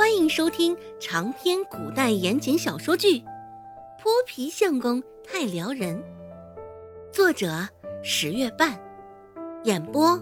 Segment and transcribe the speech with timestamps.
[0.00, 3.18] 欢迎收听长篇古代言情小说剧
[4.00, 5.94] 《泼皮相公太撩人》，
[7.12, 7.68] 作者
[8.02, 8.80] 十月半，
[9.64, 10.16] 演播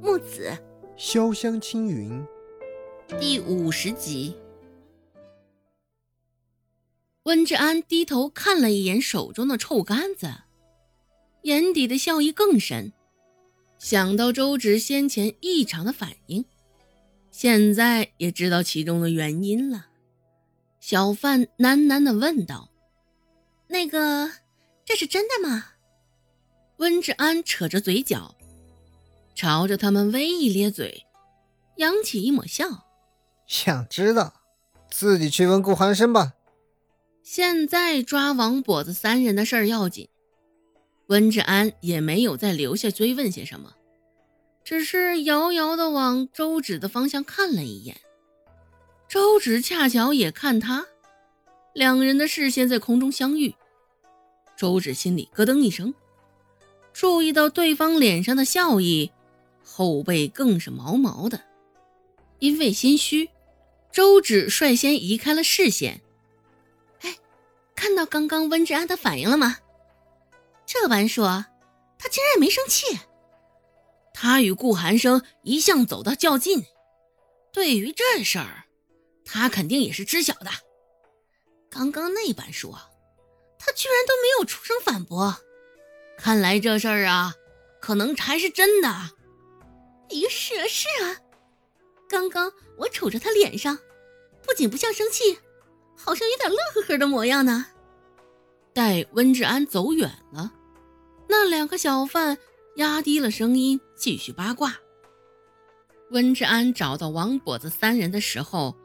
[0.00, 0.56] 木子
[0.96, 2.24] 潇湘青云，
[3.18, 4.36] 第五十集。
[7.24, 10.32] 温志安低头看了一眼手中的臭干子，
[11.42, 12.92] 眼底的笑意更深。
[13.80, 16.44] 想到周芷先前异常的反应。
[17.40, 19.86] 现在也知道其中的原因了，
[20.80, 22.68] 小贩喃喃地问道
[23.70, 24.28] ：“那个，
[24.84, 25.66] 这是真的吗？”
[26.78, 28.34] 温志安扯着嘴角，
[29.36, 31.06] 朝着他们微一咧嘴，
[31.76, 32.88] 扬起一抹笑
[33.46, 34.34] ：“想知道，
[34.90, 36.34] 自己去问顾寒生吧。
[37.22, 40.08] 现在抓王跛子三人的事儿要紧。”
[41.06, 43.76] 温志安也没有再留下追问些什么。
[44.68, 47.96] 只是遥遥的往周芷的方向看了一眼，
[49.08, 50.86] 周芷恰巧也看他，
[51.72, 53.54] 两人的视线在空中相遇。
[54.58, 55.94] 周芷心里咯噔一声，
[56.92, 59.10] 注意到对方脸上的笑意，
[59.64, 61.40] 后背更是毛毛的。
[62.38, 63.30] 因为心虚，
[63.90, 66.02] 周芷率先移开了视线。
[67.00, 67.16] 哎，
[67.74, 69.60] 看到刚刚温志安的反应了吗？
[70.66, 71.46] 这般说，
[71.98, 72.98] 他竟然也没生气。
[74.20, 76.64] 他与顾寒生一向走得较近，
[77.52, 78.64] 对于这事儿，
[79.24, 80.50] 他肯定也是知晓的。
[81.70, 82.76] 刚刚那般说，
[83.60, 85.36] 他居然都没有出声反驳，
[86.16, 87.32] 看来这事儿啊，
[87.80, 88.88] 可能还是真的。
[90.08, 91.16] 咦，是啊是啊，
[92.08, 93.78] 刚刚我瞅着他脸上，
[94.44, 95.38] 不仅不像生气，
[95.96, 97.66] 好像有点乐呵呵的模样呢。
[98.74, 100.52] 待温志安走远了，
[101.28, 102.36] 那两个小贩。
[102.78, 104.76] 压低了声音，继续八卦。
[106.12, 108.76] 温志安找到王跛子三人的时候，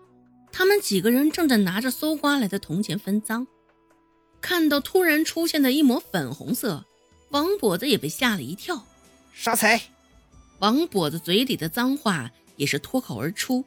[0.51, 3.45] 他们几个人正在拿着搜刮来的铜钱分赃。
[4.41, 6.83] 看到突然出现的一抹粉红色，
[7.29, 8.83] 王跛子也被吓了一跳。
[9.31, 9.79] 杀财！
[10.57, 13.63] 王跛子嘴里的脏话也是脱口而出。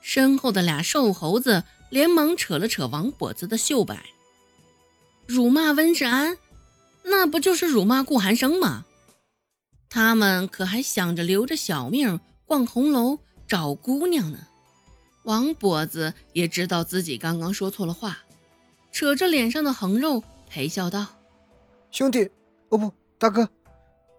[0.00, 4.06] 身后的俩瘦猴子连忙扯了扯王跛子的袖摆，
[5.26, 6.38] 辱骂温志安。
[7.04, 8.84] 那不就是辱骂顾寒生吗？
[9.88, 14.48] 他们可还想着留着小命逛红楼找姑娘呢。
[15.22, 18.18] 王跛子也知道自己刚刚说错了话，
[18.90, 21.06] 扯着脸上的横肉陪笑道
[21.90, 22.30] ：“兄弟，
[22.68, 23.48] 哦不，大哥，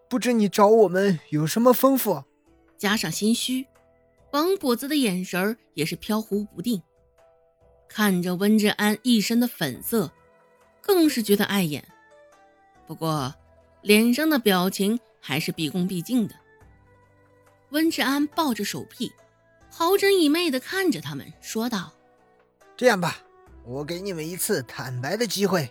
[0.10, 2.24] 不知你找我们有什么吩咐？”
[2.78, 3.68] 加上心虚，
[4.32, 6.82] 王跛子的眼神也是飘忽不定，
[7.88, 10.12] 看着温志安一身的粉色，
[10.82, 11.88] 更是觉得碍眼。
[12.88, 13.34] 不过，
[13.82, 16.36] 脸上的表情还是毕恭毕敬的。
[17.70, 19.12] 温志安抱着手臂，
[19.72, 21.92] 好真以媚的看着他们，说道
[22.78, 23.18] ：“这样吧，
[23.66, 25.70] 我给你们一次坦白的机会。”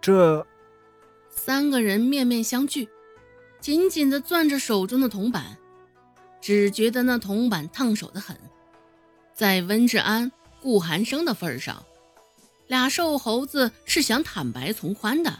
[0.00, 0.46] 这
[1.30, 2.86] 三个人面面相觑，
[3.58, 5.56] 紧紧的攥着手中的铜板，
[6.40, 8.38] 只觉得那铜板烫手的很。
[9.32, 10.30] 在温志安、
[10.60, 11.82] 顾寒生的份上，
[12.66, 15.38] 俩瘦猴子是想坦白从宽的。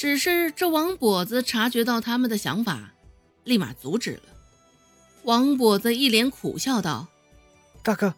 [0.00, 2.94] 只是这王跛子察觉到他们的想法，
[3.44, 4.22] 立马阻止了。
[5.24, 7.08] 王跛子一脸苦笑道
[7.84, 8.14] ：“大哥，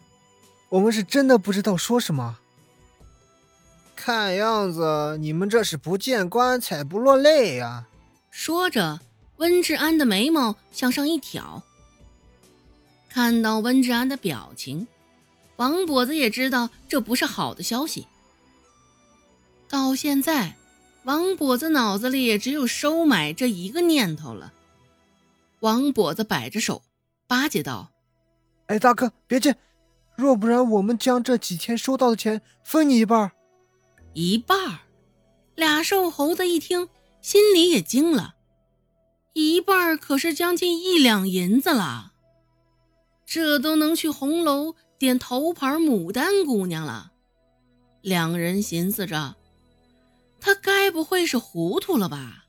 [0.69, 2.39] 我们是真的不知道说什么。
[3.97, 7.85] 看样子你们这是不见棺材不落泪呀。”
[8.31, 9.01] 说着，
[9.35, 11.63] 温志安的眉毛向上一挑。
[13.09, 14.87] 看到温志安的表情，
[15.57, 18.07] 王跛子也知道这不是好的消息。
[19.67, 20.55] 到现在。
[21.03, 24.53] 王跛子脑子里也只有收买这一个念头了。
[25.59, 26.81] 王跛子摆着手，
[27.27, 27.91] 巴结道
[28.67, 29.55] ：“哎，大哥，别介，
[30.15, 33.31] 若不然，我们将这几天收到的钱分你一半。”
[34.13, 34.79] 一半？
[35.55, 36.87] 俩瘦猴子一听，
[37.21, 38.35] 心里也惊了。
[39.33, 42.13] 一半可是将近一两银子了，
[43.25, 47.11] 这都能去红楼点头牌牡丹姑娘了。
[48.01, 49.35] 两人寻思着。
[50.45, 52.47] 他该不会是糊涂了吧？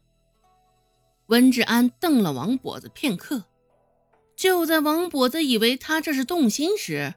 [1.26, 3.44] 温志安瞪了王跛子片刻，
[4.34, 7.14] 就在王跛子以为他这是动心时，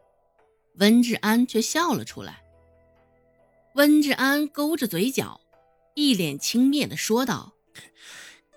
[0.75, 2.43] 温志安却笑了出来。
[3.73, 5.41] 温志安勾着嘴角，
[5.95, 7.53] 一脸轻蔑的说道：“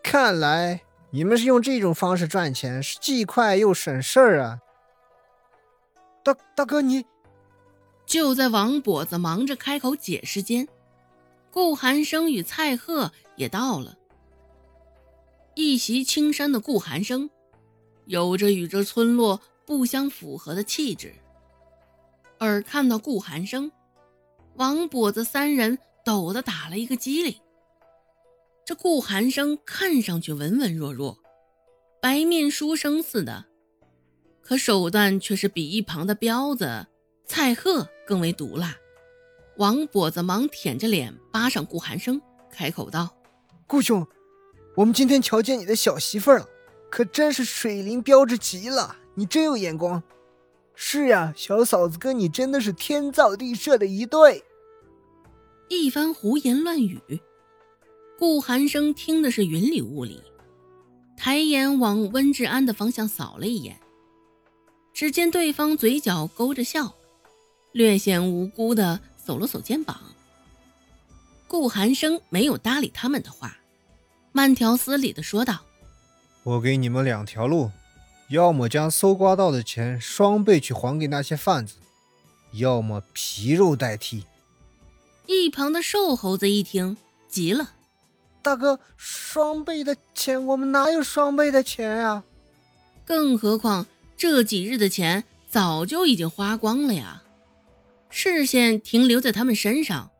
[0.05, 0.83] 看来
[1.13, 4.61] 你们是用这种方式赚钱，是既快又省事儿啊！”
[6.23, 7.07] 大大哥，你……
[8.05, 10.69] 就在王跛子忙着开口解释间。
[11.51, 13.97] 顾寒生与蔡贺也到了。
[15.55, 17.29] 一袭青衫的顾寒生，
[18.07, 21.15] 有着与这村落不相符合的气质。
[22.39, 23.71] 而看到顾寒生，
[24.55, 27.35] 王跛子三人抖的打了一个激灵。
[28.65, 31.19] 这顾寒生看上去文文弱弱，
[32.01, 33.47] 白面书生似的，
[34.41, 36.87] 可手段却是比一旁的彪子
[37.27, 38.77] 蔡贺更为毒辣。
[39.61, 42.19] 王跛子忙舔着脸扒上顾寒生，
[42.51, 43.11] 开口道
[43.69, 44.07] ：“顾兄，
[44.75, 46.49] 我们今天瞧见你的小媳妇了，
[46.91, 50.03] 可真是水灵标致极了，你真有眼光。
[50.75, 54.43] 是呀，小嫂子跟你真的是天造地设的一对。”
[55.69, 56.99] 一番胡言乱语。
[58.19, 60.23] 顾寒生听的是云里雾里，
[61.19, 63.79] 抬眼往温志安的方向扫了一眼，
[64.95, 66.95] 只见对方嘴角勾着笑，
[67.73, 70.01] 略显无辜的耸了耸肩膀。
[71.47, 73.59] 顾寒生没有搭理他们的话，
[74.33, 75.61] 慢条斯理的说道
[76.43, 77.71] ：“我给你们两条路，
[78.29, 81.77] 要么将搜刮到的钱双倍去还给那些贩子，
[82.53, 84.25] 要么皮肉代替。”
[85.27, 86.97] 一旁的瘦猴子一听，
[87.29, 87.75] 急了。
[88.43, 92.25] 大哥，双倍的钱，我们哪有双倍的钱呀？
[93.05, 93.87] 更何况
[94.17, 97.23] 这几日的钱早就已经花光了呀！
[98.11, 100.11] 视线停留在他们身上，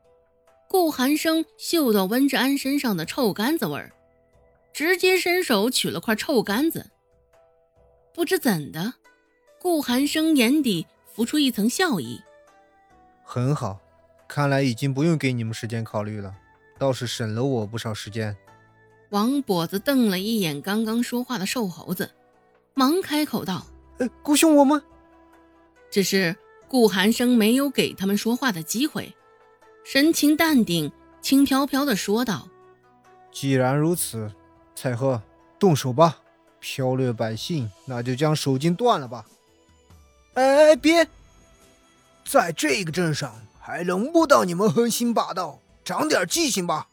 [0.69, 3.93] 顾寒生嗅到温志安身上的臭干子味儿，
[4.73, 6.91] 直接伸手取了块臭干子。
[8.15, 8.95] 不知怎的，
[9.61, 12.21] 顾寒生眼底浮出一层笑意。
[13.25, 13.81] 很好，
[14.29, 16.35] 看来已经不用给你们时间考虑了。
[16.79, 18.35] 倒是省了我不少时间。
[19.11, 22.11] 王跛子瞪了一眼刚刚说话的瘦猴子，
[22.75, 23.67] 忙开口道
[23.99, 24.81] ：“呃，顾兄，我们……”
[25.91, 26.35] 只是
[26.71, 29.13] 顾寒生没有给他们说话的机会，
[29.85, 32.47] 神情淡定，轻飘飘的说道
[33.35, 34.31] ：“既然如此，
[34.77, 35.21] 蔡贺，
[35.59, 36.21] 动手吧！
[36.63, 39.27] 剽掠百姓，那就将手筋断了吧！”
[40.35, 41.09] 哎，别，
[42.25, 45.59] 在这个镇上还轮不到你们横行霸道。
[45.85, 46.87] 长点记性吧。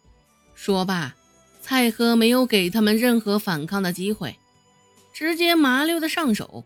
[0.55, 1.13] 说罢，
[1.61, 4.39] 蔡和没有给他们任何反抗的机会，
[5.13, 6.65] 直接麻溜的上手。